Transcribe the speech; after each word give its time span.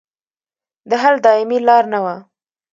د 0.89 0.91
حل 1.01 1.15
دایمي 1.25 1.59
لار 1.67 1.83
نه 1.93 1.99
وه. 2.03 2.15